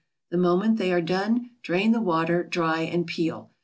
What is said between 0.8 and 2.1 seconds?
are done, drain the